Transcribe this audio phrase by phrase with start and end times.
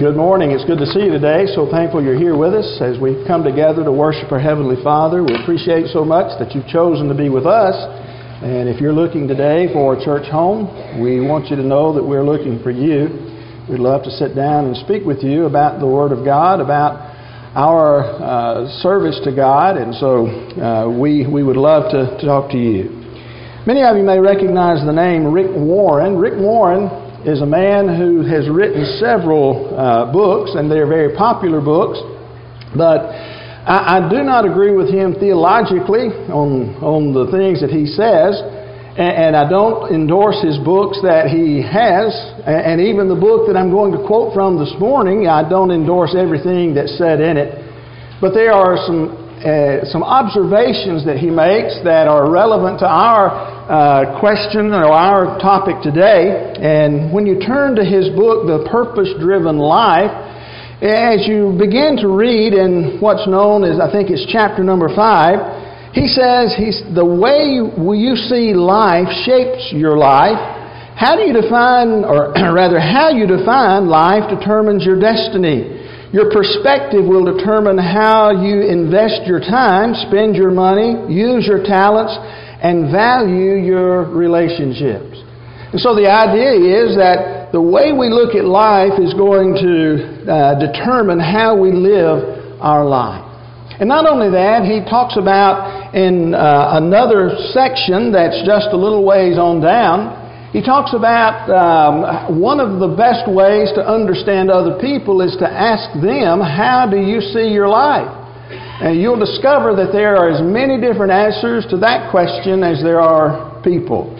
[0.00, 0.52] Good morning.
[0.52, 1.44] It's good to see you today.
[1.52, 5.22] So thankful you're here with us as we come together to worship our Heavenly Father.
[5.22, 7.76] We appreciate so much that you've chosen to be with us.
[8.40, 10.72] And if you're looking today for a church home,
[11.04, 13.12] we want you to know that we're looking for you.
[13.68, 16.96] We'd love to sit down and speak with you about the Word of God, about
[17.52, 20.32] our uh, service to God, and so
[20.64, 22.88] uh, we, we would love to, to talk to you.
[23.66, 26.16] Many of you may recognize the name Rick Warren.
[26.16, 26.88] Rick Warren
[27.24, 32.00] is a man who has written several uh, books, and they're very popular books.
[32.76, 33.12] But
[33.68, 38.40] I, I, do not agree with him theologically on, on the things that he says,
[38.96, 42.12] and, I don't endorse his books that he has,
[42.44, 46.16] and even the book that I'm going to quote from this morning, I don't endorse
[46.16, 47.54] everything that's said in it.
[48.20, 53.32] But there are some uh, some observations that he makes that are relevant to our
[53.32, 56.52] uh, question or our topic today.
[56.60, 60.12] And when you turn to his book, The Purpose Driven Life,
[60.84, 65.40] as you begin to read in what's known as, I think it's chapter number five,
[65.96, 70.36] he says he's, the way you see life shapes your life.
[71.00, 75.79] How do you define, or rather, how you define life determines your destiny.
[76.12, 82.18] Your perspective will determine how you invest your time, spend your money, use your talents,
[82.62, 85.22] and value your relationships.
[85.70, 90.26] And so the idea is that the way we look at life is going to
[90.26, 93.22] uh, determine how we live our life.
[93.78, 99.06] And not only that, he talks about in uh, another section that's just a little
[99.06, 100.19] ways on down,
[100.50, 105.46] he talks about um, one of the best ways to understand other people is to
[105.46, 108.10] ask them, How do you see your life?
[108.82, 112.98] And you'll discover that there are as many different answers to that question as there
[112.98, 114.10] are people.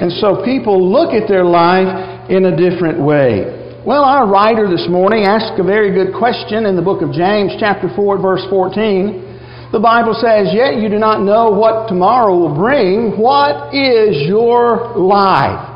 [0.00, 3.52] And so people look at their life in a different way.
[3.84, 7.52] Well, our writer this morning asked a very good question in the book of James,
[7.60, 9.70] chapter 4, verse 14.
[9.72, 13.20] The Bible says, Yet you do not know what tomorrow will bring.
[13.20, 15.75] What is your life?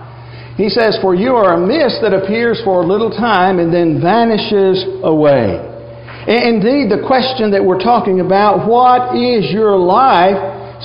[0.61, 3.97] He says, For you are a mist that appears for a little time and then
[3.97, 5.57] vanishes away.
[6.29, 10.37] Indeed, the question that we're talking about, what is your life,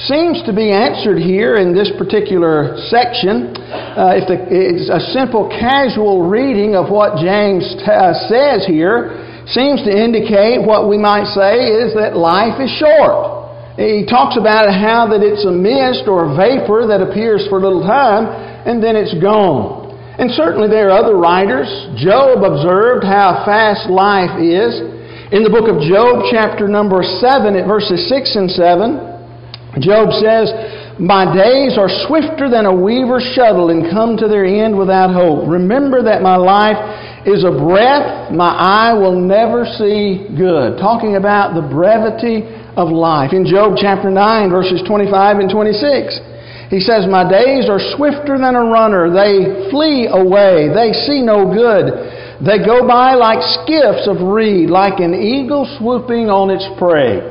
[0.08, 3.52] seems to be answered here in this particular section.
[3.52, 9.12] Uh, if the, it's a simple casual reading of what James t- uh, says here,
[9.52, 13.35] seems to indicate what we might say is that life is short.
[13.76, 17.64] He talks about how that it's a mist or a vapor that appears for a
[17.64, 18.24] little time
[18.64, 19.92] and then it's gone.
[20.16, 21.68] And certainly there are other writers.
[22.00, 24.80] Job observed how fast life is.
[25.36, 30.48] In the book of Job, chapter number 7, at verses 6 and 7, Job says,
[30.96, 35.52] My days are swifter than a weaver's shuttle and come to their end without hope.
[35.52, 36.80] Remember that my life
[37.28, 40.80] is a breath, my eye will never see good.
[40.80, 43.32] Talking about the brevity of life.
[43.32, 46.20] In Job chapter 9, verses 25 and 26.
[46.70, 49.08] He says, My days are swifter than a runner.
[49.08, 50.68] They flee away.
[50.74, 52.44] They see no good.
[52.44, 57.22] They go by like skiffs of reed, like an eagle swooping on its prey.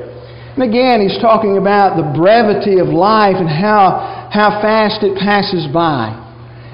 [0.55, 5.67] And again, he's talking about the brevity of life and how, how fast it passes
[5.75, 6.15] by.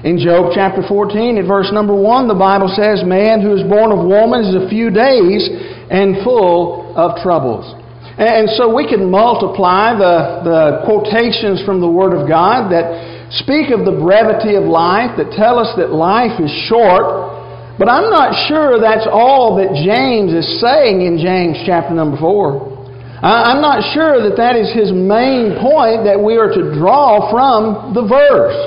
[0.05, 3.91] In Job chapter 14, at verse number 1, the Bible says, Man who is born
[3.91, 5.49] of woman is a few days
[5.89, 7.80] and full of troubles.
[8.17, 13.71] And so we can multiply the, the quotations from the Word of God that speak
[13.71, 17.79] of the brevity of life, that tell us that life is short.
[17.79, 23.23] But I'm not sure that's all that James is saying in James chapter number 4.
[23.23, 27.93] I'm not sure that that is his main point that we are to draw from
[27.93, 28.57] the verse.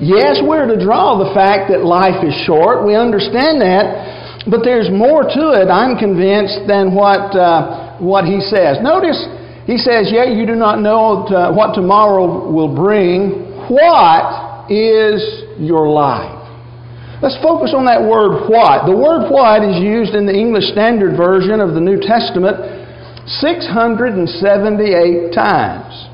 [0.00, 2.86] Yes, we're to draw the fact that life is short.
[2.86, 4.46] We understand that.
[4.46, 7.36] But there's more to it, I'm convinced, than what.
[7.36, 8.80] Uh, what he says.
[8.80, 9.20] Notice
[9.68, 13.44] he says, Yet you do not know uh, what tomorrow will bring.
[13.68, 15.20] What is
[15.60, 16.36] your life?
[17.20, 18.86] Let's focus on that word what.
[18.86, 22.56] The word what is used in the English Standard Version of the New Testament
[23.26, 26.06] 678 times.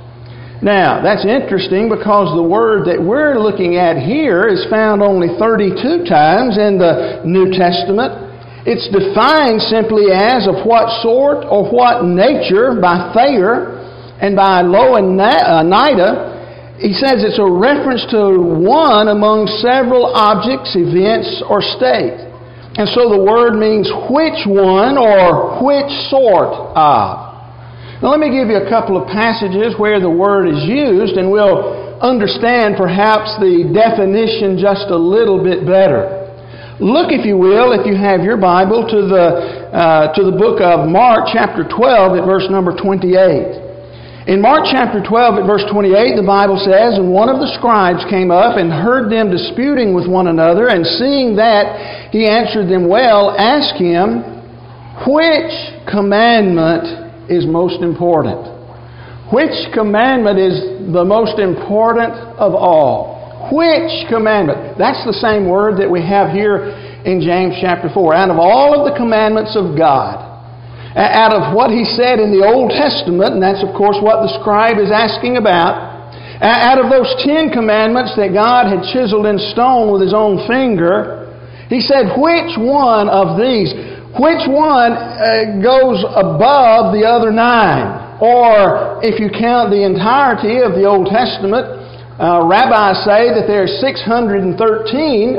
[0.65, 6.09] Now, that's interesting because the word that we're looking at here is found only 32
[6.09, 8.34] times in the New Testament.
[8.65, 13.77] It's defined simply as of what sort or what nature by Thayer
[14.25, 16.01] and by Louw-Nida.
[16.01, 22.25] Uh, he says it's a reference to one among several objects, events, or states.
[22.81, 27.37] And so the word means which one or which sort of.
[28.01, 31.31] Now let me give you a couple of passages where the word is used and
[31.31, 36.24] we'll understand perhaps the definition just a little bit better.
[36.82, 40.59] Look, if you will, if you have your Bible, to the, uh, to the book
[40.59, 44.26] of Mark, chapter 12, at verse number 28.
[44.26, 48.03] In Mark chapter 12, at verse 28, the Bible says, And one of the scribes
[48.11, 52.91] came up and heard them disputing with one another, and seeing that, he answered them
[52.91, 54.27] well, asked him,
[55.06, 55.55] Which
[55.87, 58.50] commandment is most important?
[59.31, 63.14] Which commandment is the most important of all?
[63.52, 64.79] Which commandment?
[64.79, 66.73] That's the same word that we have here
[67.05, 68.14] in James chapter 4.
[68.14, 70.17] Out of all of the commandments of God,
[70.96, 74.32] out of what he said in the Old Testament, and that's of course what the
[74.41, 75.94] scribe is asking about,
[76.41, 81.25] out of those Ten Commandments that God had chiseled in stone with his own finger,
[81.69, 83.75] he said, Which one of these,
[84.19, 88.19] which one uh, goes above the other nine?
[88.23, 91.67] Or if you count the entirety of the Old Testament,
[92.15, 94.55] uh, rabbis say that there are 613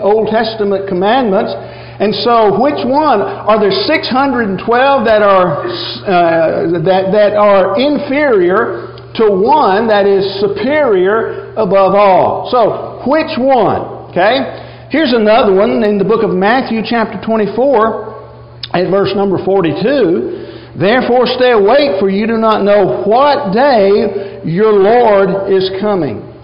[0.03, 1.55] Old Testament commandments.
[1.95, 3.23] And so, which one?
[3.23, 4.59] Are there 612
[5.07, 12.51] that are, uh, that, that are inferior to one that is superior above all?
[12.51, 14.11] So, which one?
[14.11, 14.91] Okay?
[14.91, 20.75] Here's another one in the book of Matthew, chapter 24, at verse number 42.
[20.75, 26.34] Therefore stay awake, for you do not know what day your Lord is coming.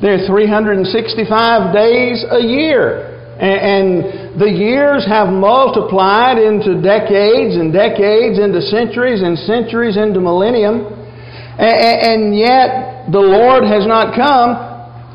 [0.00, 3.18] There are 365 days a year.
[3.38, 10.86] And the years have multiplied into decades and decades into centuries and centuries into millennium.
[11.58, 14.66] And yet the Lord has not come.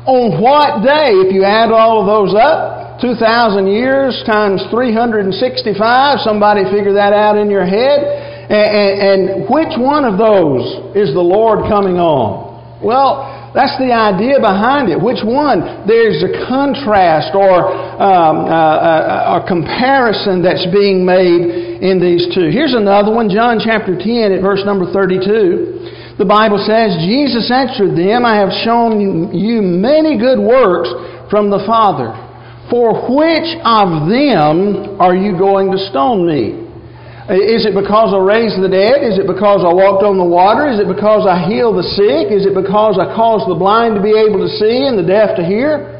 [0.04, 6.64] On what day, if you add all of those up, 2,000 years times 365, somebody
[6.68, 8.04] figure that out in your head.
[8.52, 12.80] And, which one of those is the Lord coming on?
[12.84, 14.98] Well, that's the idea behind it.
[14.98, 15.86] Which one?
[15.86, 17.70] There's a contrast or
[18.02, 22.50] um, uh, a, a, comparison that's being made in these two.
[22.50, 26.18] Here's another one, John chapter 10 at verse number 32.
[26.18, 30.90] The Bible says, Jesus answered them, I have shown you many good works
[31.30, 32.10] from the Father.
[32.66, 36.63] For which of them are you going to stone me?
[37.24, 39.00] Is it because I raised the dead?
[39.00, 40.68] Is it because I walked on the water?
[40.68, 42.28] Is it because I healed the sick?
[42.28, 45.32] Is it because I caused the blind to be able to see and the deaf
[45.40, 45.96] to hear?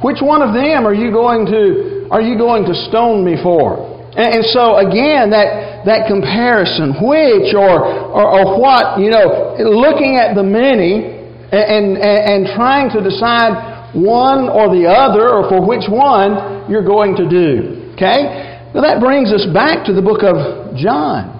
[0.00, 3.92] Which one of them are you going to are you going to stone me for?
[4.16, 10.16] And, and so again, that that comparison, which or, or or what, you know, looking
[10.16, 15.60] at the many and, and, and trying to decide one or the other or for
[15.60, 17.92] which one you're going to do.
[18.00, 18.53] Okay?
[18.74, 21.30] Now that brings us back to the book of John.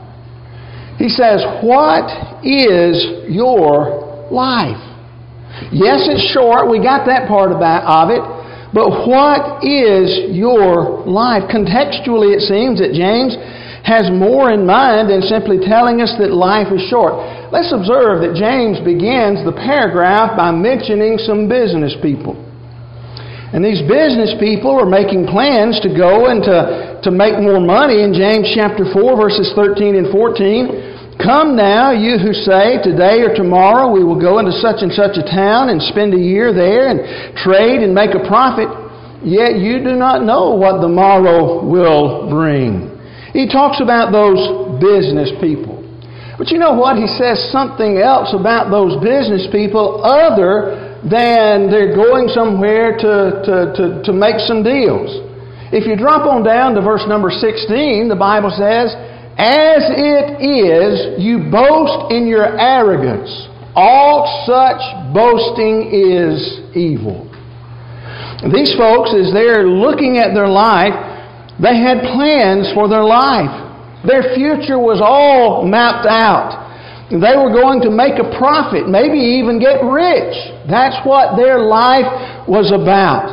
[1.02, 2.06] He says, What
[2.46, 4.78] is your life?
[5.74, 6.70] Yes, it's short.
[6.70, 8.22] We got that part of it.
[8.74, 11.50] But what is your life?
[11.50, 13.34] Contextually, it seems that James
[13.86, 17.14] has more in mind than simply telling us that life is short.
[17.50, 22.34] Let's observe that James begins the paragraph by mentioning some business people.
[23.54, 28.02] And these business people are making plans to go and to, to make more money
[28.02, 31.22] in James chapter 4, verses 13 and 14.
[31.22, 35.14] Come now, you who say, Today or tomorrow we will go into such and such
[35.14, 36.98] a town and spend a year there and
[37.46, 38.66] trade and make a profit,
[39.22, 42.90] yet you do not know what the morrow will bring.
[43.30, 45.78] He talks about those business people.
[46.34, 46.98] But you know what?
[46.98, 53.56] He says something else about those business people other than they're going somewhere to, to,
[53.76, 55.20] to, to make some deals.
[55.68, 58.94] If you drop on down to verse number 16, the Bible says,
[59.36, 63.28] As it is, you boast in your arrogance.
[63.76, 64.80] All such
[65.12, 67.28] boasting is evil.
[68.52, 70.94] These folks, as they're looking at their life,
[71.60, 73.50] they had plans for their life.
[74.06, 76.63] Their future was all mapped out.
[77.20, 80.34] They were going to make a profit, maybe even get rich.
[80.66, 83.30] That's what their life was about.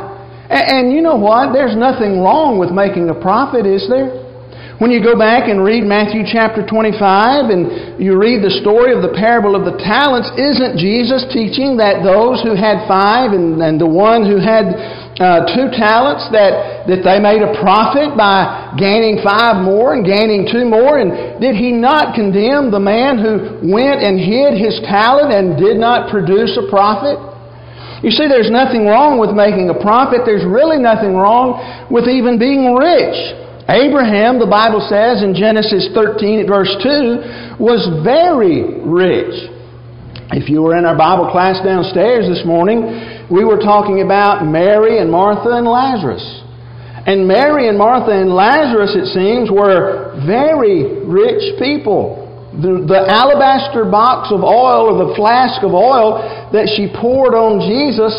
[0.52, 1.52] And, you know what?
[1.52, 4.21] There's nothing wrong with making a profit, is there?
[4.82, 8.98] When you go back and read Matthew chapter 25 and you read the story of
[8.98, 13.78] the parable of the talents, isn't Jesus teaching that those who had five and, and
[13.78, 14.74] the one who had
[15.22, 20.50] uh, two talents that, that they made a profit by gaining five more and gaining
[20.50, 20.98] two more?
[20.98, 25.78] And did he not condemn the man who went and hid his talent and did
[25.78, 27.22] not produce a profit?
[28.02, 30.26] You see, there's nothing wrong with making a profit.
[30.26, 33.38] There's really nothing wrong with even being rich.
[33.68, 39.52] Abraham, the Bible says in Genesis 13 verse 2, was very rich.
[40.34, 44.98] If you were in our Bible class downstairs this morning, we were talking about Mary
[44.98, 46.24] and Martha and Lazarus.
[47.04, 52.22] And Mary and Martha and Lazarus, it seems, were very rich people.
[52.52, 56.20] The, the, alabaster box of oil or the flask of oil
[56.52, 58.12] that she poured on Jesus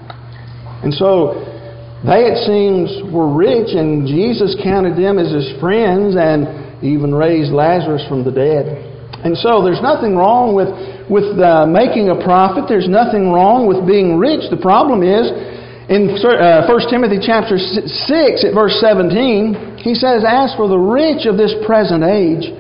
[0.87, 1.43] And so
[2.07, 6.47] they, it seems, were rich, and Jesus counted them as his friends and
[6.83, 8.92] even raised Lazarus from the dead.
[9.23, 10.71] And so there's nothing wrong with,
[11.07, 12.67] with uh, making a profit.
[12.67, 14.51] There's nothing wrong with being rich.
[14.51, 15.31] The problem is,
[15.87, 21.27] in uh, 1 Timothy chapter 6 at verse 17, he says, As for the rich
[21.31, 22.51] of this present age,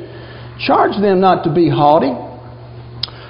[0.62, 2.14] charge them not to be haughty,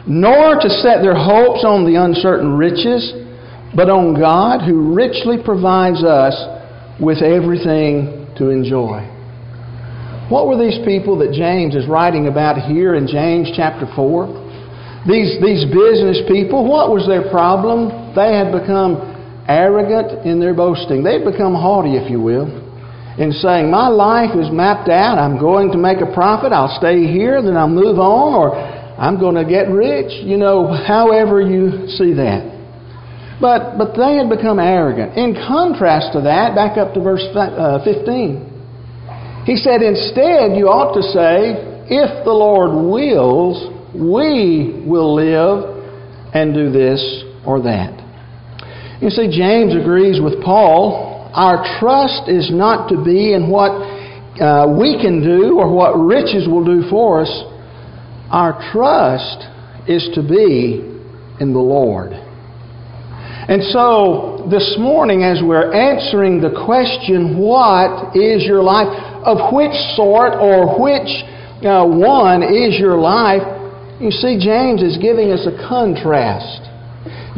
[0.04, 3.16] nor to set their hopes on the uncertain riches
[3.74, 6.36] but on God who richly provides us
[7.00, 9.11] with everything to enjoy.
[10.32, 15.04] What were these people that James is writing about here in James chapter 4?
[15.04, 18.16] These, these business people, what was their problem?
[18.16, 18.96] They had become
[19.44, 21.04] arrogant in their boasting.
[21.04, 22.48] They had become haughty, if you will,
[23.20, 25.20] in saying, My life is mapped out.
[25.20, 26.48] I'm going to make a profit.
[26.48, 30.16] I'll stay here, then I'll move on, or I'm going to get rich.
[30.24, 32.48] You know, however you see that.
[33.36, 35.12] But, but they had become arrogant.
[35.12, 38.51] In contrast to that, back up to verse uh, 15.
[39.44, 41.58] He said, Instead, you ought to say,
[41.90, 45.82] If the Lord wills, we will live
[46.32, 47.00] and do this
[47.44, 47.98] or that.
[49.02, 51.30] You see, James agrees with Paul.
[51.34, 53.72] Our trust is not to be in what
[54.40, 57.32] uh, we can do or what riches will do for us.
[58.30, 59.44] Our trust
[59.88, 60.80] is to be
[61.40, 62.12] in the Lord.
[62.12, 69.11] And so, this morning, as we're answering the question, What is your life?
[69.24, 71.10] Of which sort or which
[71.62, 73.42] uh, one is your life?
[74.00, 76.66] You see, James is giving us a contrast.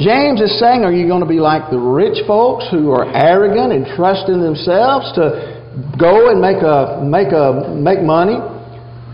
[0.01, 3.73] James is saying, Are you going to be like the rich folks who are arrogant
[3.73, 8.41] and trust in themselves to go and make, a, make, a, make money?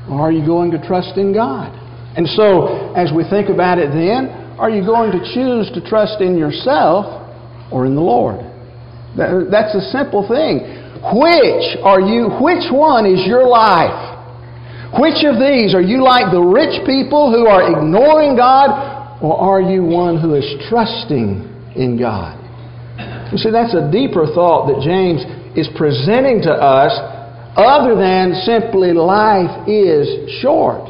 [0.08, 1.74] Or are you going to trust in God?
[2.16, 6.20] And so, as we think about it then, are you going to choose to trust
[6.20, 7.06] in yourself
[7.70, 8.40] or in the Lord?
[9.16, 10.79] That's a simple thing.
[11.14, 14.10] Which are you, which one is your life?
[14.98, 19.62] Which of these are you like the rich people who are ignoring God, or are
[19.62, 22.36] you one who is trusting in God?
[23.30, 25.22] You see, that's a deeper thought that James
[25.56, 26.90] is presenting to us
[27.54, 30.82] other than simply life is short.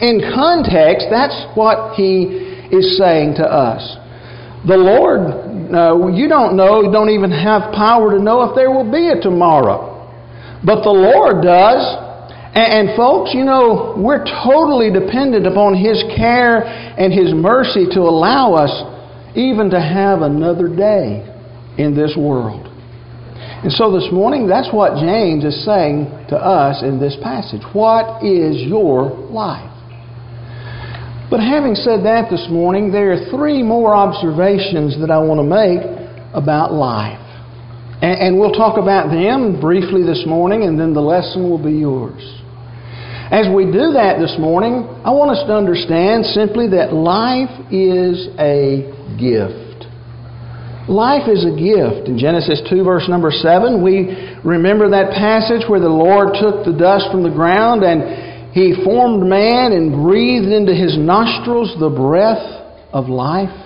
[0.00, 3.82] In context, that's what he is saying to us.
[4.66, 5.20] The Lord,
[5.70, 9.20] uh, you don't know, don't even have power to know if there will be a
[9.20, 9.94] tomorrow.
[10.64, 11.82] But the Lord does.
[12.54, 18.00] And, and folks, you know, we're totally dependent upon His care and His mercy to
[18.00, 18.72] allow us
[19.36, 21.22] even to have another day
[21.78, 22.66] in this world.
[23.62, 27.62] And so this morning, that's what James is saying to us in this passage.
[27.72, 29.77] What is your life?
[31.30, 35.48] But having said that this morning, there are three more observations that I want to
[35.48, 35.84] make
[36.32, 37.20] about life.
[38.00, 42.22] And, we'll talk about them briefly this morning, and then the lesson will be yours.
[43.30, 48.30] As we do that this morning, I want us to understand simply that life is
[48.38, 48.86] a
[49.18, 49.84] gift.
[50.88, 52.08] Life is a gift.
[52.08, 54.16] In Genesis 2, verse number 7, we
[54.46, 59.26] remember that passage where the Lord took the dust from the ground and he formed
[59.26, 62.44] man and breathed into his nostrils the breath
[62.92, 63.64] of life.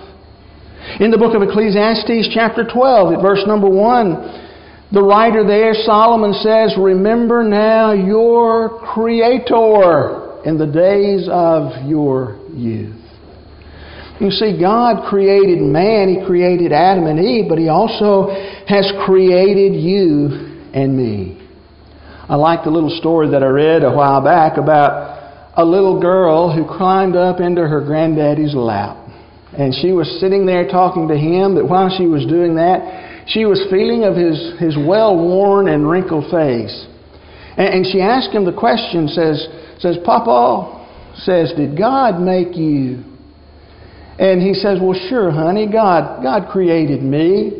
[0.99, 6.33] In the book of Ecclesiastes, chapter 12, at verse number 1, the writer there, Solomon
[6.33, 12.99] says, Remember now your Creator in the days of your youth.
[14.19, 18.27] You see, God created man, He created Adam and Eve, but He also
[18.67, 20.27] has created you
[20.73, 21.42] and me.
[22.29, 26.55] I like the little story that I read a while back about a little girl
[26.55, 28.97] who climbed up into her granddaddy's lap.
[29.51, 33.45] And she was sitting there talking to him, but while she was doing that, she
[33.45, 36.87] was feeling of his, his well worn and wrinkled face.
[37.57, 39.47] And, and she asked him the question, says,
[39.79, 40.87] says, Papa,
[41.17, 43.03] says, Did God make you?
[44.17, 47.51] And he says, Well, sure, honey, God, God created me.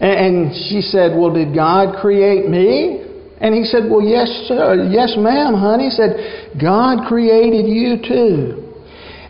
[0.00, 3.01] And, and she said, Well, did God create me?
[3.42, 4.88] And he said, Well, yes, sir.
[4.88, 5.86] Yes, ma'am, honey.
[5.86, 8.58] He said, God created you too.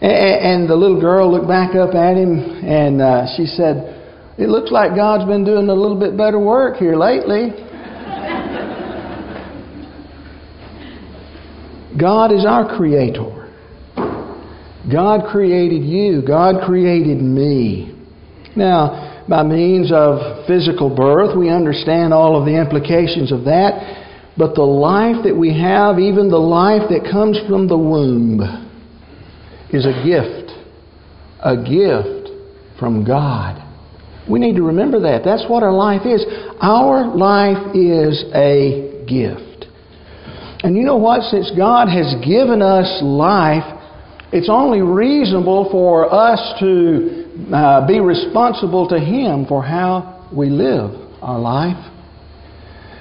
[0.02, 4.70] And, the little girl looked back up at him and uh, she said, It looks
[4.70, 7.50] like God's been doing a little bit better work here lately.
[11.98, 13.50] God is our creator.
[14.92, 16.22] God created you.
[16.26, 17.96] God created me.
[18.56, 24.01] Now, by means of physical birth, we understand all of the implications of that.
[24.36, 28.40] But the life that we have, even the life that comes from the womb,
[29.70, 30.52] is a gift.
[31.44, 32.30] A gift
[32.78, 33.58] from God.
[34.28, 35.22] We need to remember that.
[35.24, 36.24] That's what our life is.
[36.60, 39.66] Our life is a gift.
[40.62, 41.22] And you know what?
[41.22, 43.64] Since God has given us life,
[44.32, 50.92] it's only reasonable for us to uh, be responsible to Him for how we live
[51.20, 51.91] our life.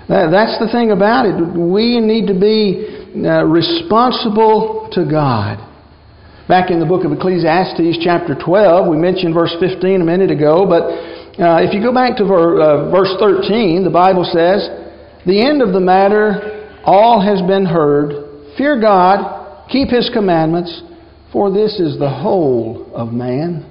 [0.07, 1.35] That's the thing about it.
[1.57, 5.67] We need to be uh, responsible to God.
[6.47, 10.65] Back in the book of Ecclesiastes, chapter 12, we mentioned verse 15 a minute ago,
[10.67, 10.83] but
[11.39, 14.67] uh, if you go back to ver, uh, verse 13, the Bible says,
[15.25, 18.57] The end of the matter, all has been heard.
[18.57, 20.81] Fear God, keep His commandments,
[21.31, 23.65] for this is the whole of man.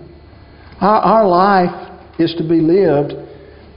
[0.81, 3.13] Our, our life is to be lived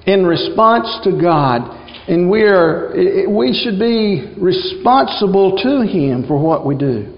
[0.07, 1.82] in response to God.
[2.07, 2.93] And we, are,
[3.29, 7.17] we should be responsible to Him for what we do.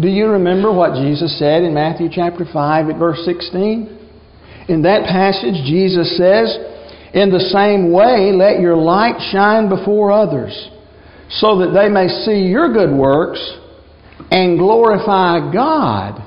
[0.00, 3.98] Do you remember what Jesus said in Matthew chapter 5 at verse 16?
[4.68, 6.56] In that passage, Jesus says,
[7.14, 10.52] In the same way, let your light shine before others,
[11.30, 13.40] so that they may see your good works
[14.30, 16.22] and glorify God.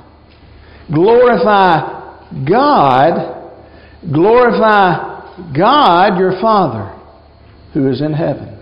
[0.92, 2.20] Glorify
[2.50, 3.38] God.
[4.12, 7.01] Glorify God, your Father,
[7.74, 8.58] who is in heaven.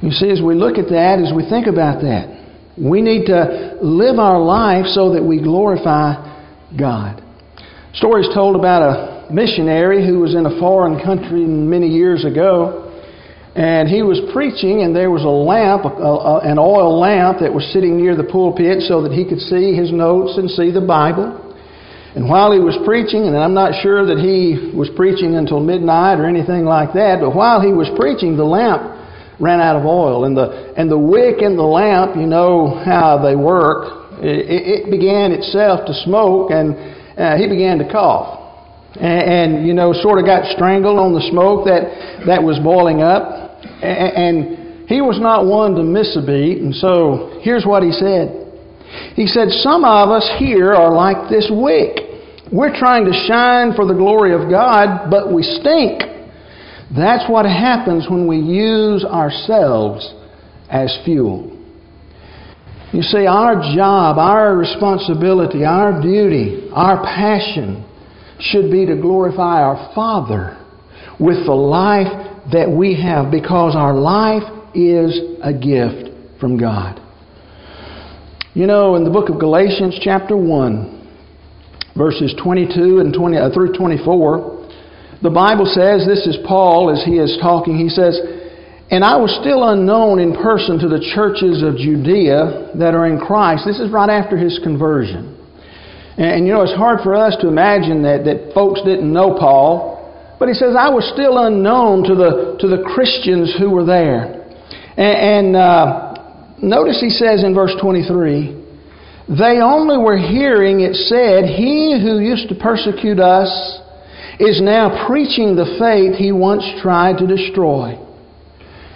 [0.00, 2.38] You see, as we look at that, as we think about that,
[2.78, 6.14] we need to live our life so that we glorify
[6.78, 7.22] God.
[7.94, 12.84] Stories told about a missionary who was in a foreign country many years ago,
[13.56, 17.52] and he was preaching, and there was a lamp, a, a, an oil lamp that
[17.52, 20.80] was sitting near the pulpit so that he could see his notes and see the
[20.80, 21.47] Bible.
[22.18, 26.18] And while he was preaching, and I'm not sure that he was preaching until midnight
[26.18, 28.90] or anything like that, but while he was preaching, the lamp
[29.38, 30.24] ran out of oil.
[30.26, 34.90] And the, and the wick in the lamp, you know how they work, it, it
[34.90, 36.74] began itself to smoke, and
[37.14, 38.98] uh, he began to cough.
[38.98, 42.98] And, and, you know, sort of got strangled on the smoke that, that was boiling
[42.98, 43.62] up.
[43.78, 46.58] And, and he was not one to miss a beat.
[46.58, 48.34] And so here's what he said.
[49.14, 52.07] He said, Some of us here are like this wick.
[52.52, 56.02] We're trying to shine for the glory of God, but we stink.
[56.96, 60.14] That's what happens when we use ourselves
[60.70, 61.54] as fuel.
[62.92, 67.84] You see, our job, our responsibility, our duty, our passion
[68.40, 70.56] should be to glorify our Father
[71.20, 72.06] with the life
[72.52, 77.02] that we have because our life is a gift from God.
[78.54, 80.97] You know, in the book of Galatians, chapter 1,
[81.98, 84.58] verses 22 and 20, uh, through 24,
[85.20, 88.14] the Bible says, this is Paul as he is talking, he says,
[88.90, 93.18] And I was still unknown in person to the churches of Judea that are in
[93.18, 93.66] Christ.
[93.66, 95.34] This is right after his conversion.
[96.16, 99.34] And, and you know, it's hard for us to imagine that, that folks didn't know
[99.34, 99.98] Paul.
[100.38, 104.46] But he says, I was still unknown to the, to the Christians who were there.
[104.94, 108.57] And, and uh, notice he says in verse 23,
[109.28, 113.50] they only were hearing it said, He who used to persecute us
[114.40, 117.92] is now preaching the faith he once tried to destroy.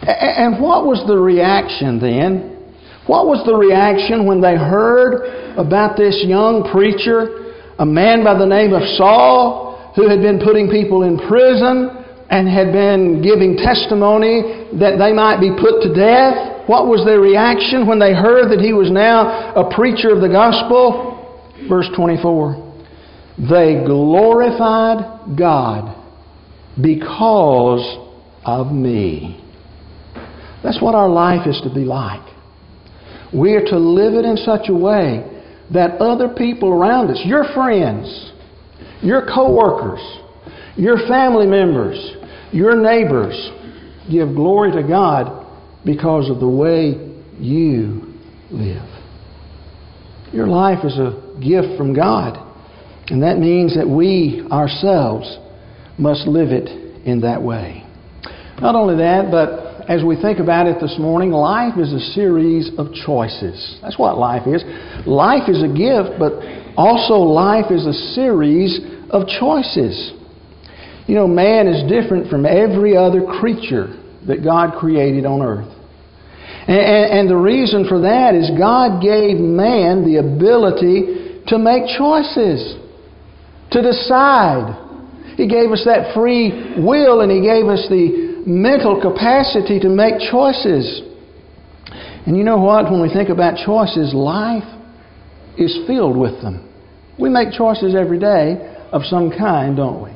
[0.03, 2.53] And what was the reaction then?
[3.07, 8.47] What was the reaction when they heard about this young preacher, a man by the
[8.47, 11.91] name of Saul, who had been putting people in prison
[12.31, 16.52] and had been giving testimony that they might be put to death?
[16.67, 20.29] What was their reaction when they heard that he was now a preacher of the
[20.29, 21.19] gospel?
[21.69, 22.75] Verse 24.
[23.39, 25.97] They glorified God
[26.81, 27.99] because
[28.45, 29.39] of me.
[30.63, 32.23] That's what our life is to be like.
[33.35, 35.25] We are to live it in such a way
[35.73, 38.33] that other people around us, your friends,
[39.03, 40.01] your coworkers,
[40.77, 41.99] Your family members,
[42.51, 43.51] your neighbors
[44.11, 45.42] give glory to God
[45.85, 46.95] because of the way
[47.39, 48.15] you
[48.51, 48.89] live.
[50.33, 52.39] Your life is a gift from God,
[53.09, 55.39] and that means that we ourselves
[55.99, 56.69] must live it
[57.07, 57.85] in that way.
[58.61, 62.71] Not only that, but as we think about it this morning, life is a series
[62.79, 63.79] of choices.
[63.83, 64.63] That's what life is.
[65.07, 66.35] Life is a gift, but
[66.77, 70.13] also life is a series of choices.
[71.07, 75.69] You know, man is different from every other creature that God created on earth.
[76.67, 81.91] And, and, and, the reason for that is God gave man the ability to make
[81.99, 82.79] choices,
[83.73, 84.79] to decide.
[85.37, 90.21] He gave us that free will and He gave us the mental capacity to make
[90.31, 91.03] choices.
[92.27, 92.91] And you know what?
[92.91, 94.69] When we think about choices, life
[95.59, 96.69] is filled with them.
[97.19, 100.11] We make choices every day of some kind, don't we?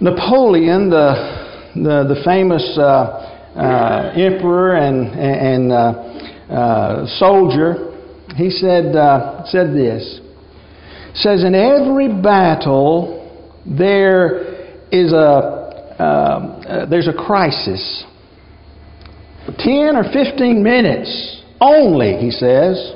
[0.00, 1.39] Napoleon, the,
[1.74, 5.76] the, the famous uh, uh, emperor and, and uh,
[6.52, 7.96] uh, soldier,
[8.36, 8.92] he said,
[9.46, 10.20] said this.
[11.14, 13.16] says, In every battle,
[13.66, 18.04] there is a, there's a crisis.
[19.58, 22.94] 10 or 15 minutes only, he says,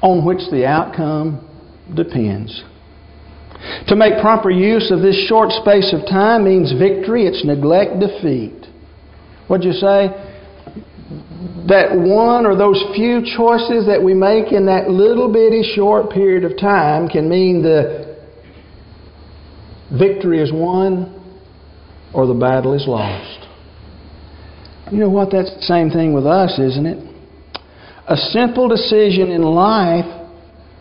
[0.00, 1.44] on which the outcome
[1.94, 2.62] depends.
[3.86, 8.66] To make proper use of this short space of time means victory, it's neglect, defeat.
[9.46, 10.08] What'd you say?
[11.68, 16.44] That one or those few choices that we make in that little bitty short period
[16.44, 18.16] of time can mean the
[19.96, 21.14] victory is won
[22.12, 23.46] or the battle is lost.
[24.90, 25.30] You know what?
[25.30, 27.04] That's the same thing with us, isn't it?
[28.08, 30.06] A simple decision in life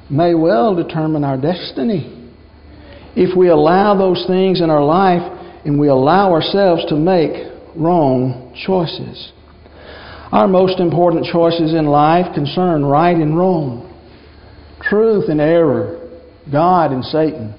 [0.09, 2.16] may well determine our destiny
[3.17, 5.23] if we allow those things in our life
[5.65, 9.31] and we allow ourselves to make wrong choices.
[10.31, 13.91] Our most important choices in life concern right and wrong,
[14.81, 16.07] truth and error,
[16.51, 17.55] God and Satan.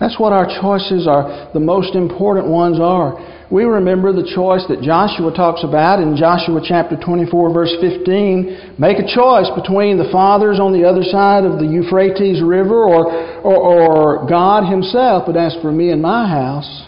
[0.00, 3.18] That's what our choices are, the most important ones are
[3.50, 8.76] we remember the choice that Joshua talks about in Joshua chapter 24, verse 15.
[8.78, 13.08] Make a choice between the fathers on the other side of the Euphrates River or,
[13.40, 15.24] or, or God Himself.
[15.24, 16.84] But as for me and my house,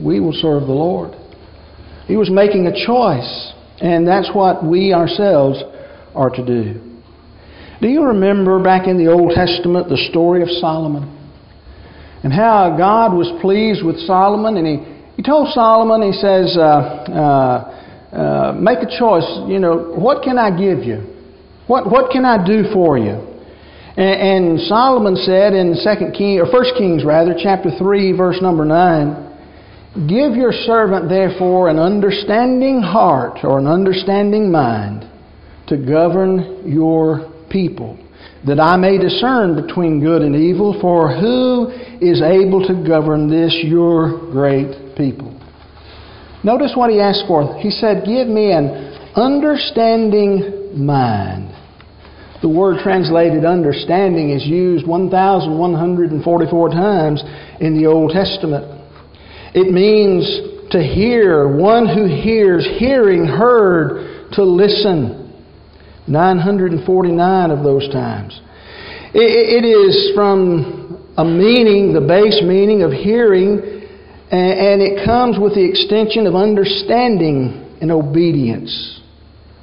[0.00, 1.12] we will serve the Lord.
[2.06, 5.60] He was making a choice, and that's what we ourselves
[6.14, 6.80] are to do.
[7.82, 11.17] Do you remember back in the Old Testament the story of Solomon?
[12.24, 16.62] And how God was pleased with Solomon and He he told Solomon, he says, uh,
[16.62, 19.26] uh, uh, make a choice.
[19.48, 21.12] You know, what can I give you?
[21.66, 23.18] What, what can I do for you?
[23.96, 28.64] And, and Solomon said in Second King, or First Kings rather, chapter 3, verse number
[28.64, 35.02] 9, Give your servant therefore an understanding heart or an understanding mind
[35.66, 37.98] to govern your people,
[38.46, 41.68] that I may discern between good and evil, for who
[42.00, 45.34] is able to govern this your great people.
[46.44, 47.58] Notice what he asked for.
[47.58, 48.68] He said, Give me an
[49.16, 51.54] understanding mind.
[52.40, 57.24] The word translated understanding is used 1,144 times
[57.60, 58.78] in the Old Testament.
[59.54, 65.27] It means to hear, one who hears, hearing, heard, to listen.
[66.08, 68.40] 949 of those times.
[69.14, 73.58] It is from a meaning, the base meaning of hearing,
[74.30, 79.00] and it comes with the extension of understanding and obedience.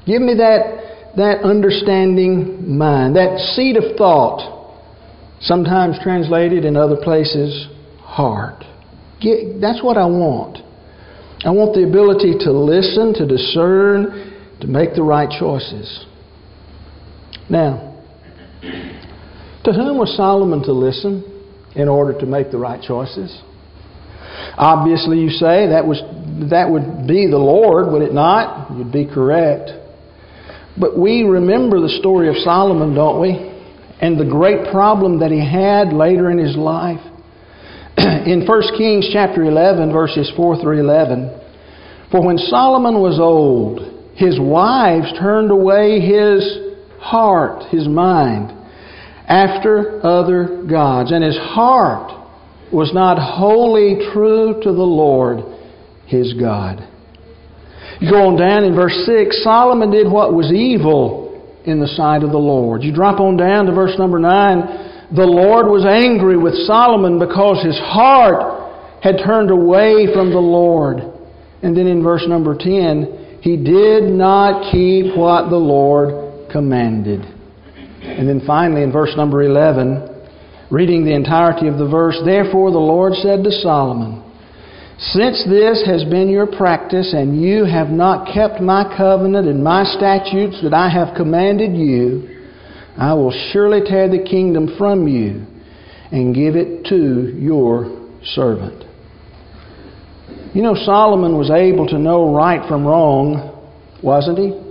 [0.05, 4.51] Give me that, that understanding mind, that seed of thought,
[5.41, 7.67] sometimes translated in other places,
[8.01, 8.63] heart.
[9.21, 10.59] Get, that's what I want.
[11.43, 16.05] I want the ability to listen, to discern, to make the right choices.
[17.49, 17.95] Now,
[19.63, 21.23] to whom was Solomon to listen
[21.75, 23.41] in order to make the right choices?
[24.57, 26.01] Obviously, you say that was
[26.49, 28.71] that would be the Lord, would it not?
[28.75, 29.71] You'd be correct.
[30.77, 33.31] But we remember the story of Solomon, don't we?
[34.01, 36.99] And the great problem that he had later in his life.
[37.97, 41.41] in 1 Kings chapter 11, verses 4 through 11,
[42.11, 43.79] for when Solomon was old,
[44.15, 46.64] his wives turned away his
[47.05, 48.51] heart, his mind,
[49.27, 52.11] after other gods, and his heart
[52.71, 55.39] was not wholly true to the Lord
[56.07, 56.81] his God.
[57.99, 62.23] You go on down in verse 6, Solomon did what was evil in the sight
[62.23, 62.83] of the Lord.
[62.83, 67.63] You drop on down to verse number 9, the Lord was angry with Solomon because
[67.63, 70.97] his heart had turned away from the Lord.
[71.61, 76.24] And then in verse number 10, he did not keep what the Lord
[76.55, 77.19] commanded.
[77.19, 80.07] And then finally in verse number 11,
[80.71, 84.23] reading the entirety of the verse, Therefore the Lord said to Solomon,
[84.97, 89.83] Since this has been your practice, and you have not kept my covenant and my
[89.83, 92.47] statutes that I have commanded you,
[92.97, 95.45] I will surely tear the kingdom from you
[96.11, 98.85] and give it to your servant.
[100.53, 103.61] You know, Solomon was able to know right from wrong,
[104.01, 104.64] wasn't he?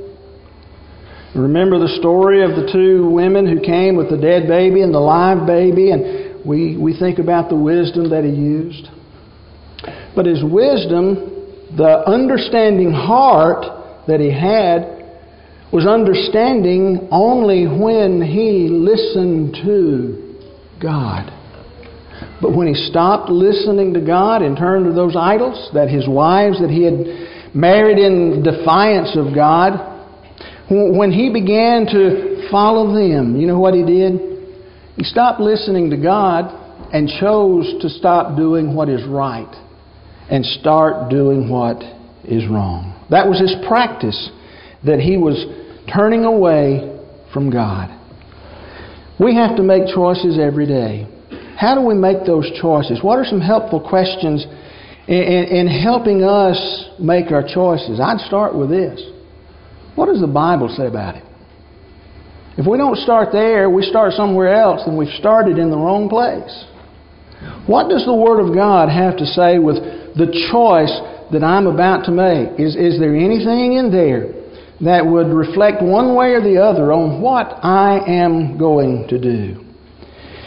[1.35, 5.01] Remember the story of the two women who came with the dead baby and the
[5.01, 8.89] live baby, and we, we think about the wisdom that he used.
[10.15, 14.95] But his wisdom, the understanding heart that he had,
[15.73, 20.37] was understanding only when he listened to
[20.81, 21.33] God.
[22.41, 26.61] But when he stopped listening to God and turned to those idols, that his wives
[26.61, 29.94] that he had married in defiance of God,
[30.71, 34.21] when he began to follow them, you know what he did?
[34.97, 36.61] He stopped listening to God
[36.93, 39.53] and chose to stop doing what is right
[40.31, 41.83] and start doing what
[42.25, 42.95] is wrong.
[43.11, 44.31] That was his practice
[44.87, 45.37] that he was
[45.93, 46.99] turning away
[47.33, 47.91] from God.
[49.21, 51.07] We have to make choices every day.
[51.57, 53.03] How do we make those choices?
[53.03, 54.45] What are some helpful questions
[55.07, 58.01] in, in, in helping us make our choices?
[58.01, 59.01] I'd start with this.
[59.95, 61.25] What does the Bible say about it?
[62.57, 66.09] If we don't start there, we start somewhere else, then we've started in the wrong
[66.09, 66.65] place.
[67.67, 69.77] What does the Word of God have to say with
[70.15, 70.93] the choice
[71.33, 72.61] that I'm about to make?
[72.61, 74.33] Is, is there anything in there
[74.81, 79.65] that would reflect one way or the other on what I am going to do?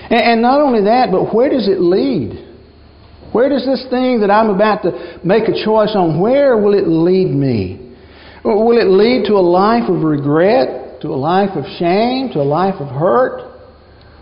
[0.10, 2.48] And, and not only that, but where does it lead?
[3.34, 6.88] Where does this thing that I'm about to make a choice on, where will it
[6.88, 7.87] lead me?
[8.48, 12.48] Will it lead to a life of regret, to a life of shame, to a
[12.48, 13.42] life of hurt?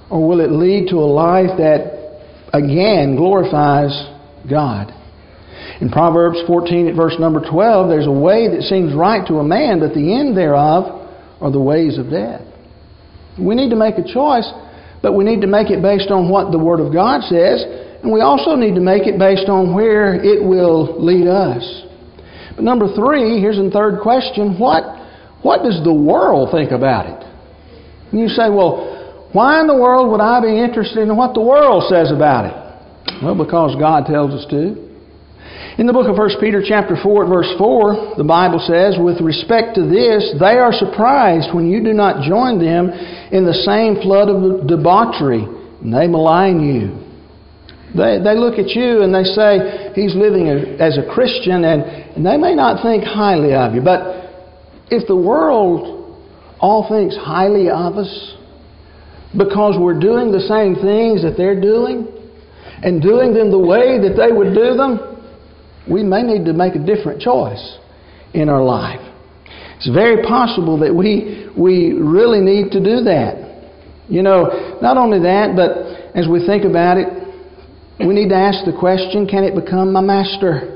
[0.10, 3.94] Or will it lead to a life that, again, glorifies
[4.50, 4.92] God?
[5.80, 9.44] In Proverbs 14 at verse number 12, there's a way that seems right to a
[9.44, 11.08] man, but the end thereof
[11.40, 12.42] are the ways of death.
[13.38, 14.50] We need to make a choice,
[15.04, 17.62] but we need to make it based on what the Word of God says,
[18.02, 21.85] and we also need to make it based on where it will lead us.
[22.56, 24.84] But number three, here's the third question what,
[25.42, 27.22] what does the world think about it?
[28.12, 31.42] And you say, well, why in the world would I be interested in what the
[31.42, 32.56] world says about it?
[33.22, 34.86] Well, because God tells us to.
[35.78, 39.76] In the book of 1 Peter chapter 4 verse 4, the Bible says, With respect
[39.76, 42.90] to this, they are surprised when you do not join them
[43.32, 47.05] in the same flood of debauchery, and they malign you.
[47.96, 52.26] They, they look at you and they say, He's living as a Christian, and, and
[52.26, 53.82] they may not think highly of you.
[53.82, 54.26] But
[54.92, 56.20] if the world
[56.60, 58.36] all thinks highly of us
[59.38, 62.08] because we're doing the same things that they're doing
[62.84, 65.16] and doing them the way that they would do them,
[65.90, 67.78] we may need to make a different choice
[68.34, 69.00] in our life.
[69.78, 73.46] It's very possible that we, we really need to do that.
[74.08, 77.25] You know, not only that, but as we think about it,
[78.00, 80.76] we need to ask the question can it become my master?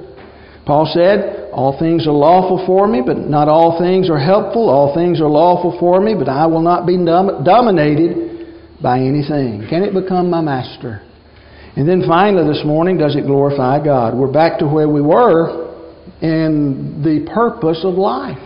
[0.66, 4.70] Paul said, All things are lawful for me, but not all things are helpful.
[4.70, 9.66] All things are lawful for me, but I will not be dom- dominated by anything.
[9.70, 11.02] Can it become my master?
[11.76, 14.16] And then finally this morning, does it glorify God?
[14.16, 15.74] We're back to where we were
[16.22, 18.38] in the purpose of life.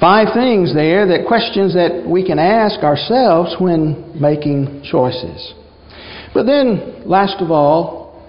[0.00, 5.54] Five things there that questions that we can ask ourselves when making choices.
[6.36, 8.22] But then, last of all,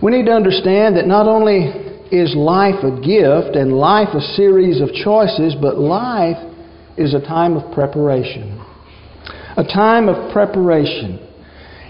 [0.00, 1.66] we need to understand that not only
[2.12, 6.36] is life a gift and life a series of choices, but life
[6.96, 8.64] is a time of preparation.
[9.56, 11.18] A time of preparation.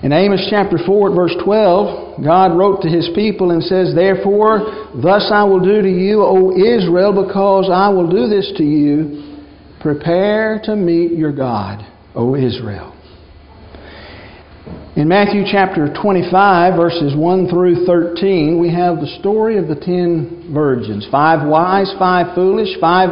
[0.02, 5.30] In Amos chapter 4 verse 12, God wrote to his people and says, Therefore, thus
[5.30, 9.44] I will do to you, O Israel, because I will do this to you.
[9.82, 12.93] Prepare to meet your God, O Israel.
[14.96, 20.54] In Matthew chapter 25, verses 1 through 13, we have the story of the ten
[20.54, 21.04] virgins.
[21.10, 23.10] Five wise, five foolish, five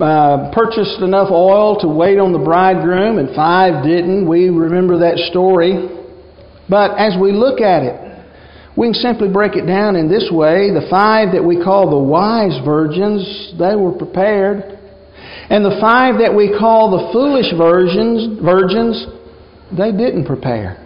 [0.00, 4.26] uh, purchased enough oil to wait on the bridegroom, and five didn't.
[4.26, 5.92] We remember that story.
[6.70, 8.24] But as we look at it,
[8.74, 10.72] we can simply break it down in this way.
[10.72, 14.80] The five that we call the wise virgins, they were prepared.
[15.52, 19.04] And the five that we call the foolish virgins, virgins,
[19.76, 20.80] they didn't prepare.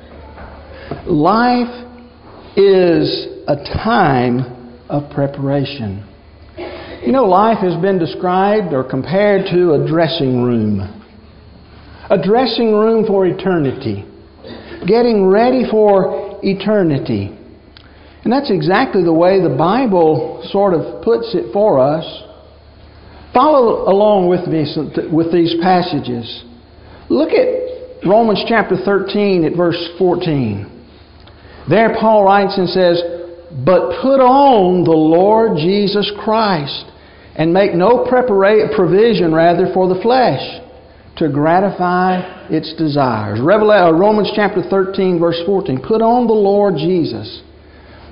[1.07, 1.87] Life
[2.57, 6.05] is a time of preparation.
[7.05, 10.81] You know, life has been described or compared to a dressing room.
[12.11, 14.05] A dressing room for eternity.
[14.87, 17.37] Getting ready for eternity.
[18.25, 22.05] And that's exactly the way the Bible sort of puts it for us.
[23.33, 24.65] Follow along with me
[25.13, 26.45] with these passages.
[27.09, 30.78] Look at Romans chapter 13 at verse 14.
[31.69, 33.03] There, Paul writes and says,
[33.65, 36.87] But put on the Lord Jesus Christ,
[37.37, 40.43] and make no provision, rather, for the flesh
[41.19, 43.39] to gratify its desires.
[43.39, 45.83] Uh, Romans chapter 13, verse 14.
[45.87, 47.43] Put on the Lord Jesus.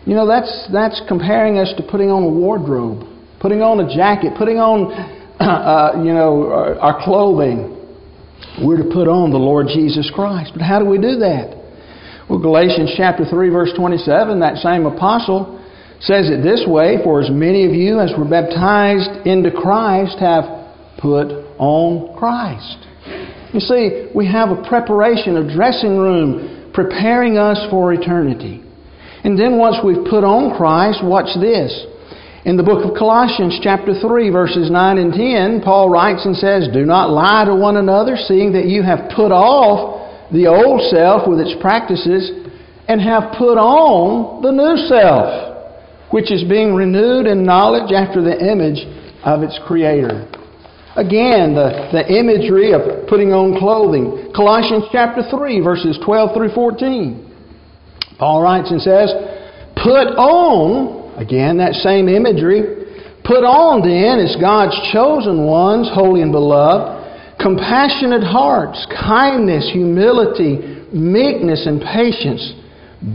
[0.04, 3.08] You know, that's, that's comparing us to putting on a wardrobe,
[3.40, 4.92] putting on a jacket, putting on,
[5.40, 7.72] uh, you know, our, our clothing.
[8.62, 10.52] We're to put on the Lord Jesus Christ.
[10.52, 11.55] But how do we do that?
[12.28, 15.62] Well, Galatians chapter 3 verse 27, that same apostle
[16.00, 20.44] says it this way, For as many of you as were baptized into Christ have
[20.98, 22.78] put on Christ.
[23.54, 28.62] You see, we have a preparation, a dressing room preparing us for eternity.
[29.24, 31.72] And then once we've put on Christ, watch this.
[32.44, 36.68] In the book of Colossians, chapter 3, verses 9 and 10, Paul writes and says,
[36.72, 39.95] Do not lie to one another, seeing that you have put off
[40.32, 42.30] the old self with its practices
[42.88, 48.34] and have put on the new self, which is being renewed in knowledge after the
[48.34, 48.82] image
[49.22, 50.26] of its Creator.
[50.96, 54.32] Again, the, the imagery of putting on clothing.
[54.34, 57.22] Colossians chapter 3, verses 12 through 14.
[58.18, 59.12] Paul writes and says,
[59.76, 62.88] Put on, again, that same imagery,
[63.24, 66.95] put on then as God's chosen ones, holy and beloved
[67.40, 72.54] compassionate hearts, kindness, humility, meekness, and patience,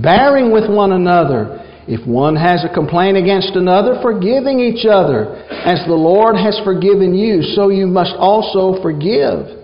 [0.02, 1.58] bearing with one another.
[1.88, 5.36] If one has a complaint against another, forgiving each other.
[5.50, 9.58] As the Lord has forgiven you, so you must also forgive.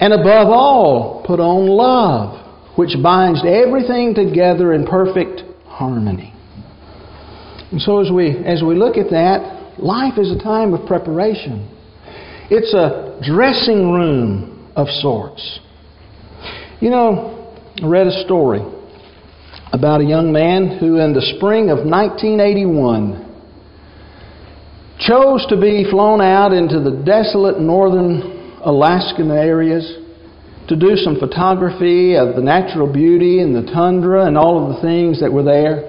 [0.00, 6.32] And above all, put on love, which binds everything together in perfect harmony.
[7.72, 11.68] And so as we as we look at that, life is a time of preparation.
[12.50, 15.60] It's a dressing room of sorts.
[16.80, 18.60] You know, I read a story
[19.72, 23.22] about a young man who, in the spring of 1981,
[24.98, 29.98] chose to be flown out into the desolate northern Alaskan areas
[30.66, 34.82] to do some photography of the natural beauty and the tundra and all of the
[34.82, 35.86] things that were there.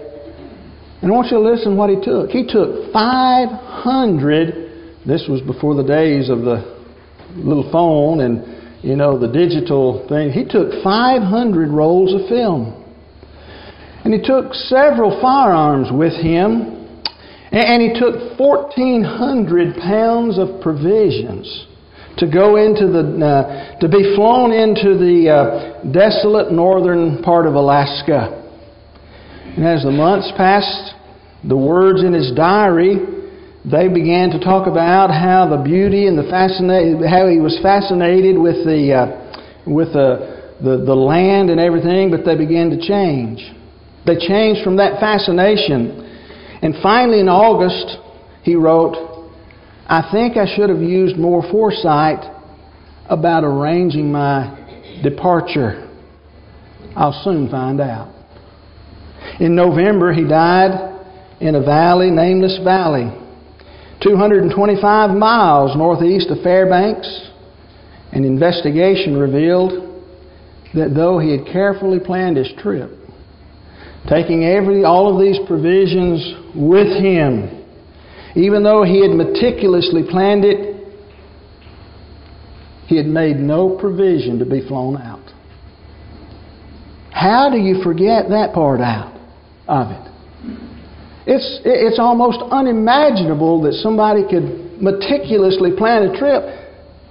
[1.01, 2.29] And I want you to listen to what he took.
[2.29, 4.70] He took 500
[5.05, 6.79] this was before the days of the
[7.35, 10.31] little phone and, you know, the digital thing.
[10.31, 12.77] He took 500 rolls of film.
[14.03, 16.77] And he took several firearms with him.
[17.51, 21.67] And he took 1,400 pounds of provisions
[22.17, 27.55] to go into the, uh, to be flown into the uh, desolate northern part of
[27.55, 28.37] Alaska.
[29.57, 30.93] And as the months passed,
[31.43, 33.20] the words in his diary
[33.63, 38.37] they began to talk about how the beauty and the fascinate, how he was fascinated
[38.37, 39.05] with the uh,
[39.67, 43.39] with the, the the land and everything, but they began to change.
[44.05, 46.01] They changed from that fascination,
[46.63, 48.01] and finally in August
[48.41, 48.97] he wrote,
[49.85, 52.25] "I think I should have used more foresight
[53.09, 54.57] about arranging my
[55.03, 55.87] departure.
[56.95, 58.09] I'll soon find out."
[59.39, 60.97] In November he died
[61.39, 63.11] in a valley, nameless valley
[64.01, 67.29] 225 miles northeast of Fairbanks,
[68.11, 70.03] an investigation revealed
[70.73, 72.89] that though he had carefully planned his trip,
[74.09, 77.65] taking every all of these provisions with him,
[78.35, 80.71] even though he had meticulously planned it,
[82.87, 85.19] he had made no provision to be flown out.
[87.11, 89.15] How do you forget that part out
[89.67, 90.10] of it?
[91.33, 96.43] It's, it's almost unimaginable that somebody could meticulously plan a trip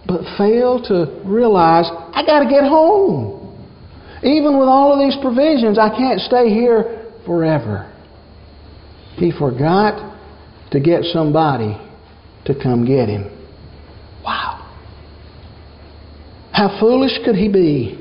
[0.07, 3.57] but fail to realize, I got to get home.
[4.23, 7.91] Even with all of these provisions, I can't stay here forever.
[9.17, 10.19] He forgot
[10.73, 11.81] to get somebody
[12.45, 13.25] to come get him.
[14.23, 14.69] Wow.
[16.53, 17.97] How foolish could he be?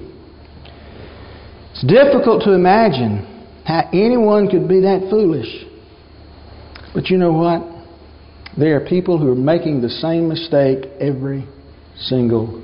[1.72, 3.24] It's difficult to imagine
[3.64, 5.69] how anyone could be that foolish.
[6.94, 7.62] But you know what?
[8.58, 11.48] There are people who are making the same mistake every
[11.98, 12.62] single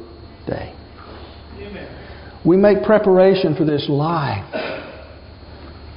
[0.48, 0.74] day.
[1.60, 2.42] Amen.
[2.46, 4.46] We make preparation for this life.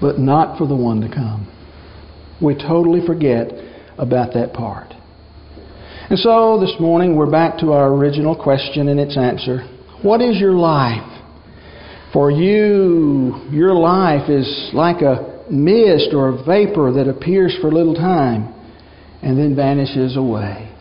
[0.00, 1.46] but not for the one to come.
[2.40, 3.50] We totally forget
[3.96, 4.94] about that part.
[6.10, 9.66] And so this morning we're back to our original question and its answer.
[10.02, 11.02] What is your life?
[12.12, 17.70] For you, your life is like a mist or a vapor that appears for a
[17.70, 18.54] little time
[19.22, 20.74] and then vanishes away.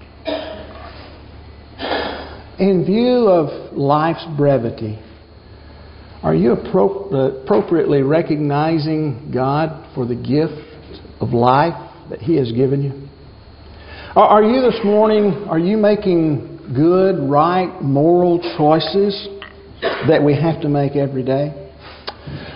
[2.59, 4.99] In view of life's brevity,
[6.24, 10.53] are you uh, appropriately recognizing God for the gift
[11.22, 11.76] of life
[12.09, 13.07] that He has given you?
[14.15, 19.28] Are you this morning, are you making good, right, moral choices
[20.07, 21.66] that we have to make every day?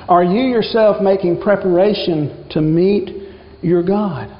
[0.07, 4.37] Are you yourself making preparation to meet your God?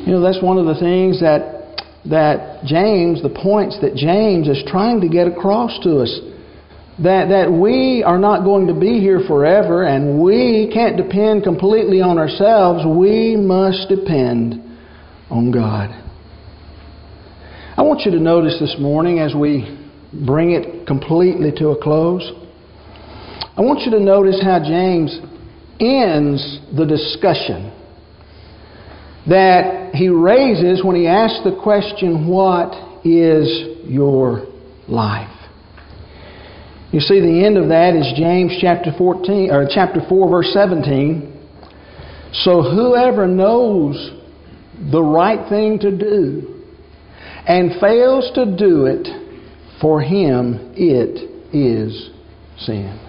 [0.00, 1.56] You know, that's one of the things that
[2.10, 6.20] that James, the points that James is trying to get across to us.
[7.02, 12.00] That, that we are not going to be here forever and we can't depend completely
[12.00, 12.86] on ourselves.
[12.86, 14.62] We must depend
[15.28, 15.90] on God.
[17.76, 19.78] I want you to notice this morning as we
[20.24, 22.32] bring it completely to a close,
[23.56, 25.18] I want you to notice how James
[25.80, 27.72] ends the discussion
[29.26, 34.46] that he raises when he asks the question, What is your
[34.88, 35.32] life?
[36.92, 41.32] You see, the end of that is James chapter 14 or chapter 4, verse 17.
[42.32, 44.20] So whoever knows
[44.92, 46.62] the right thing to do
[47.46, 49.08] and fails to do it,
[49.80, 52.10] for him it is
[52.58, 53.00] sin.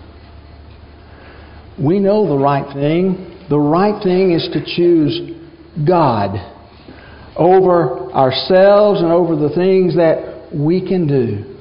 [1.81, 3.45] We know the right thing.
[3.49, 5.37] The right thing is to choose
[5.87, 6.35] God
[7.35, 11.53] over ourselves and over the things that we can do.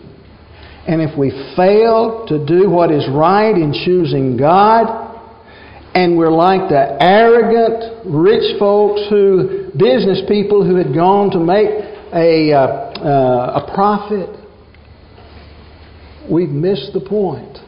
[0.89, 5.05] And if we fail to do what is right in choosing God,
[5.95, 11.69] and we're like the arrogant rich folks who, business people who had gone to make
[12.15, 14.31] a, uh, uh, a profit,
[16.31, 17.59] we've missed the point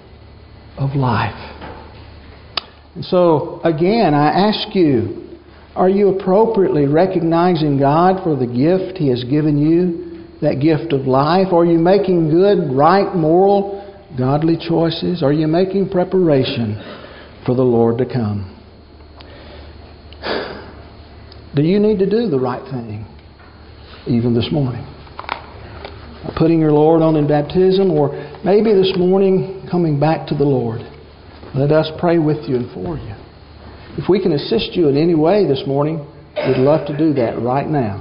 [0.79, 1.58] of life.
[3.03, 5.39] So, again, I ask you,
[5.77, 11.07] are you appropriately recognizing God for the gift He has given you, that gift of
[11.07, 11.53] life?
[11.53, 13.85] Are you making good, right, moral,
[14.19, 15.23] godly choices?
[15.23, 16.77] Are you making preparation
[17.47, 18.57] for the Lord to come?
[21.55, 23.07] Do you need to do the right thing
[24.07, 24.85] even this morning?
[26.37, 28.11] Putting your Lord on in baptism, or
[28.45, 30.81] maybe this morning coming back to the Lord.
[31.55, 33.15] Let us pray with you and for you.
[33.97, 35.99] If we can assist you in any way this morning,
[36.37, 37.97] we'd love to do that right now.